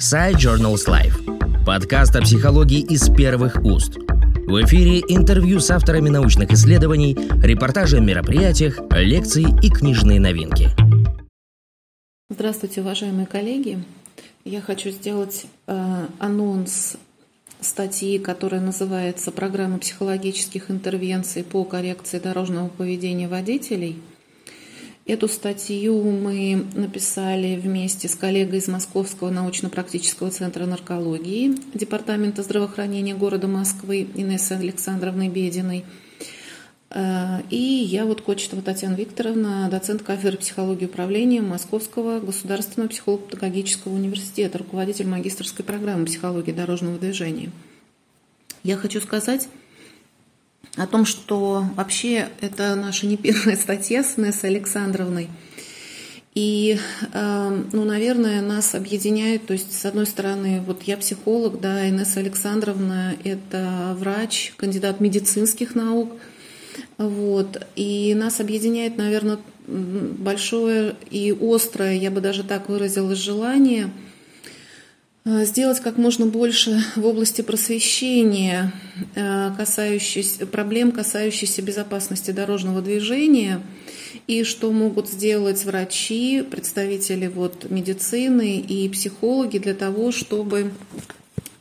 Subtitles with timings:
[0.00, 1.64] Side Journals Life.
[1.66, 3.98] Подкаст о психологии из первых уст.
[3.98, 10.70] В эфире интервью с авторами научных исследований, репортажи о мероприятиях, лекции и книжные новинки.
[12.30, 13.84] Здравствуйте, уважаемые коллеги.
[14.46, 16.96] Я хочу сделать э, анонс
[17.60, 24.00] статьи, которая называется «Программа психологических интервенций по коррекции дорожного поведения водителей».
[25.10, 33.48] Эту статью мы написали вместе с коллегой из Московского научно-практического центра наркологии Департамента здравоохранения города
[33.48, 35.84] Москвы Инессой Александровной Бединой.
[36.90, 44.58] Э, и я вот Кочетова Татьяна Викторовна, доцент кафедры психологии управления Московского государственного психолого-педагогического университета,
[44.58, 47.50] руководитель магистрской программы психологии дорожного движения.
[48.62, 49.48] Я хочу сказать,
[50.76, 55.28] о том, что вообще это наша не первая статья с Нессой Александровной.
[56.34, 56.78] И,
[57.12, 62.20] э, ну, наверное, нас объединяет, то есть, с одной стороны, вот я психолог, да, Инесса
[62.20, 66.12] Александровна– это врач, кандидат медицинских наук,
[66.98, 73.90] вот, и нас объединяет, наверное, большое и острое, я бы даже так выразила, желание–
[75.24, 78.72] сделать как можно больше в области просвещения
[79.14, 83.60] э, касающихся, проблем, касающихся безопасности дорожного движения,
[84.26, 90.72] и что могут сделать врачи, представители вот медицины и психологи для того, чтобы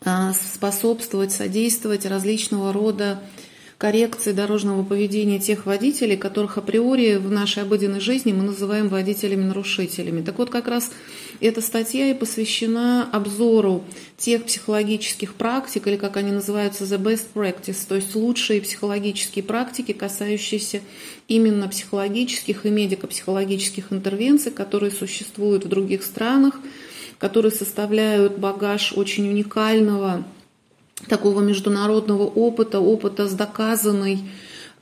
[0.05, 3.19] э, способствовать, содействовать различного рода
[3.79, 10.21] коррекции дорожного поведения тех водителей, которых априори в нашей обыденной жизни мы называем водителями-нарушителями.
[10.21, 10.91] Так вот, как раз
[11.39, 13.85] эта статья и посвящена обзору
[14.17, 19.93] тех психологических практик, или как они называются, the best practice, то есть лучшие психологические практики,
[19.93, 20.81] касающиеся
[21.29, 26.59] именно психологических и медико-психологических интервенций, которые существуют в других странах,
[27.17, 30.25] которые составляют багаж очень уникального
[31.07, 34.19] такого международного опыта, опыта с доказанной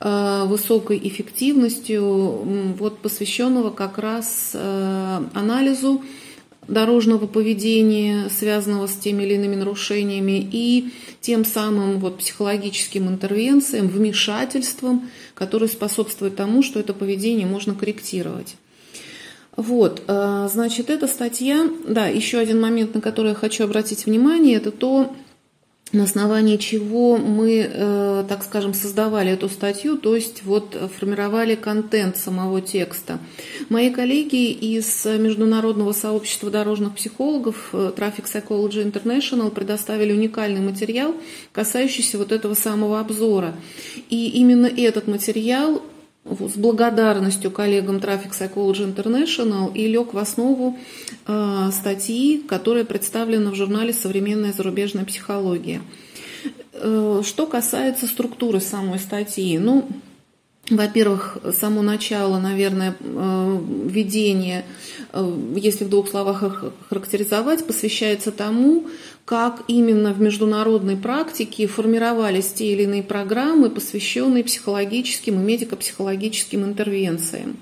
[0.00, 2.04] э, высокой эффективностью,
[2.78, 6.02] вот посвященного как раз э, анализу
[6.68, 10.90] дорожного поведения, связанного с теми или иными нарушениями, и
[11.20, 18.56] тем самым вот психологическим интервенциям, вмешательством, которые способствуют тому, что это поведение можно корректировать.
[19.56, 24.56] Вот, э, значит, эта статья, да, еще один момент, на который я хочу обратить внимание,
[24.56, 25.16] это то,
[25.92, 32.16] на основании чего мы, э, так скажем, создавали эту статью, то есть вот формировали контент
[32.16, 33.18] самого текста.
[33.68, 41.14] Мои коллеги из Международного сообщества дорожных психологов э, Traffic Psychology International предоставили уникальный материал,
[41.52, 43.54] касающийся вот этого самого обзора.
[44.10, 45.82] И именно этот материал
[46.28, 50.78] с благодарностью коллегам Traffic Psychology International и лег в основу
[51.26, 55.80] э, статьи, которая представлена в журнале «Современная зарубежная психология».
[56.74, 59.88] Э, что касается структуры самой статьи, ну,
[60.70, 64.64] во-первых, само начало, наверное, э, введение,
[65.12, 68.86] э, если в двух словах характеризовать, посвящается тому,
[69.24, 77.58] как именно в международной практике формировались те или иные программы, посвященные психологическим и медико-психологическим интервенциям.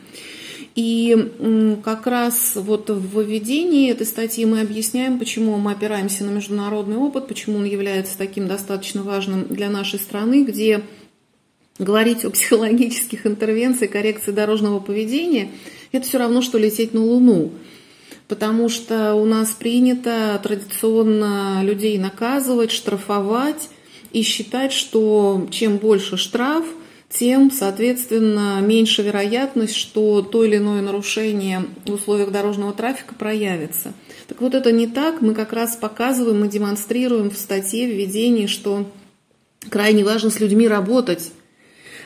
[0.76, 6.96] И как раз вот в введении этой статьи мы объясняем, почему мы опираемся на международный
[6.96, 10.82] опыт, почему он является таким достаточно важным для нашей страны, где
[11.78, 15.50] говорить о психологических интервенциях, коррекции дорожного поведения,
[15.92, 17.52] это все равно, что лететь на Луну.
[18.28, 23.68] Потому что у нас принято традиционно людей наказывать, штрафовать
[24.12, 26.64] и считать, что чем больше штраф,
[27.08, 33.92] тем, соответственно, меньше вероятность, что то или иное нарушение в условиях дорожного трафика проявится.
[34.26, 35.22] Так вот это не так.
[35.22, 38.86] Мы как раз показываем и демонстрируем в статье введении, что
[39.70, 41.30] крайне важно с людьми работать,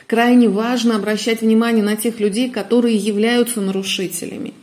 [0.07, 4.53] крайне важно обращать внимание на тех людей, которые являются нарушителями.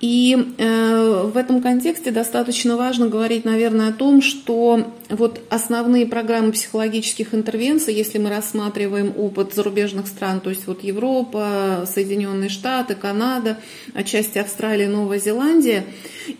[0.00, 6.52] И э, в этом контексте достаточно важно говорить, наверное, о том, что вот основные программы
[6.52, 13.56] психологических интервенций, если мы рассматриваем опыт зарубежных стран, то есть вот Европа, Соединенные Штаты, Канада,
[13.94, 15.84] отчасти Австралия, Новая Зеландия,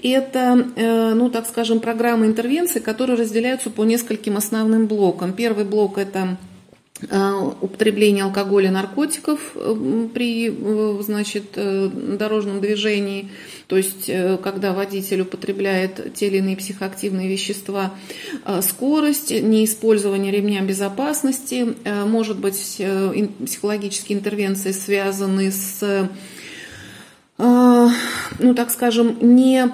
[0.02, 5.32] это, э, ну так скажем, программы интервенции, которые разделяются по нескольким основным блокам.
[5.32, 6.36] Первый блок– это
[7.60, 13.28] употребление алкоголя, наркотиков э, при э, значит, дорожном движении,
[13.66, 14.10] то есть
[14.42, 17.92] когда водитель употребляет те или иные психоактивные вещества,
[18.62, 22.80] скорость, неиспользование ремня безопасности, может быть
[23.44, 26.08] психологические интервенции связаны с,
[27.38, 29.68] ну так скажем, не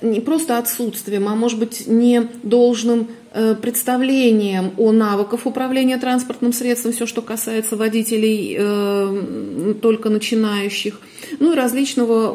[0.00, 6.92] не просто отсутствием, а может быть не должным э, представлением о навыках управления транспортным средством,
[6.92, 11.00] все, что касается водителей э, только начинающих,
[11.40, 12.32] ну и различного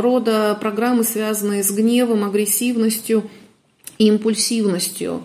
[0.00, 3.24] рода программы, связанные с гневом, агрессивностью
[3.98, 5.22] и импульсивностью.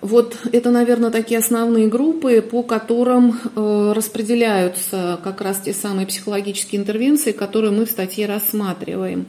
[0.00, 6.80] Вот это, наверное, такие основные группы, по которым э, распределяются как раз те самые психологические
[6.80, 9.26] интервенции, которые мы в статье рассматриваем.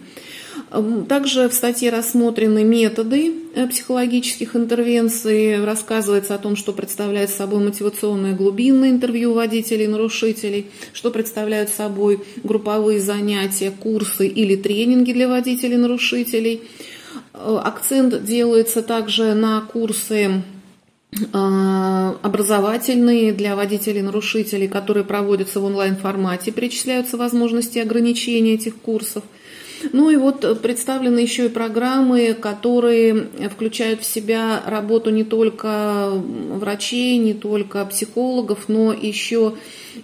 [1.08, 8.34] Также в статье рассмотрены методы э, психологических интервенций, рассказывается о том, что представляет собой мотивационное
[8.34, 16.62] глубинное интервью водителей нарушителей, что представляют собой групповые занятия, курсы или тренинги для водителей нарушителей.
[17.34, 20.42] Э, акцент делается также на курсы
[21.14, 29.24] э, образовательные для водителей-нарушителей, которые проводятся в онлайн-формате, перечисляются возможности ограничения этих курсов–
[29.92, 37.18] ну и вот представлены еще и программы, которые включают в себя работу не только врачей,
[37.18, 39.54] не только психологов, но еще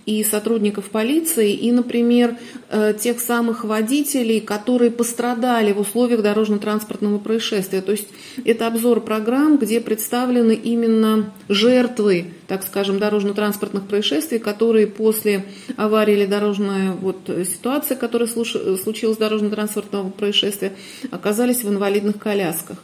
[0.06, 2.38] и сотрудников полиции, и, например,
[2.70, 7.82] э, тех самых водителей, которые пострадали в условиях дорожно-транспортного происшествия.
[7.82, 8.08] То есть
[8.46, 15.46] это обзор программ, где представлены именно жертвы, так скажем, дорожно-транспортных происшествий, которые после
[15.78, 19.18] аварии или дорожной вот, ситуации, которая случилась
[19.62, 20.74] дорожно-транспортного происшествия,
[21.12, 22.78] оказались в инвалидных колясках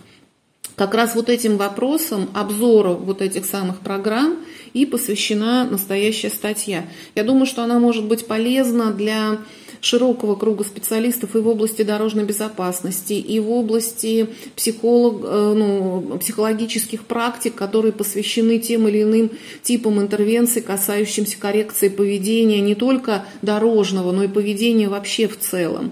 [0.75, 4.37] как раз вот этим вопросам, обзору вот этих самых программ
[4.73, 6.85] и посвящена настоящая статья.
[7.15, 9.39] Я думаю, что она может быть полезна для
[9.81, 17.03] широкого круга специалистов и в области дорожной безопасности, и в области психолог, э, ну, психологических
[17.05, 19.31] практик, которые посвящены тем или иным
[19.63, 25.91] типам интервенций, касающимся коррекции поведения не только дорожного, но и поведения вообще в целом.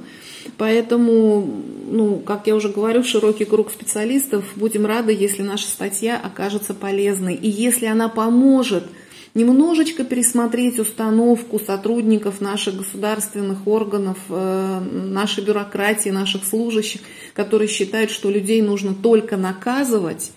[0.58, 6.74] Поэтому, ну, как я уже говорю, широкий круг специалистов, будем рады, если наша статья окажется
[6.74, 7.36] полезной.
[7.36, 8.86] И если она поможет
[9.34, 17.02] немножечко пересмотреть установку сотрудников наших государственных органов, э, нашей бюрократии, наших служащих,
[17.34, 20.32] которые считают, что людей нужно только наказывать,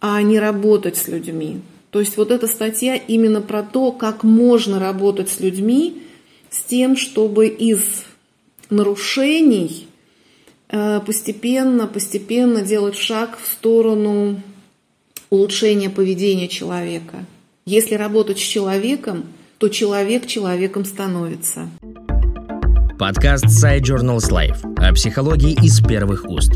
[0.00, 1.62] а не работать с людьми.
[1.90, 6.02] То есть вот эта статья именно про то, как можно работать с людьми,
[6.50, 8.04] с тем, чтобы из
[8.70, 9.88] нарушений
[10.68, 14.40] э, постепенно, постепенно делать шаг в сторону
[15.30, 17.24] улучшения поведения человека.
[17.66, 19.24] Если работать с человеком,
[19.58, 21.68] то человек человеком становится.
[22.98, 26.52] Подкаст Side Journals Life о психологии из первых уст.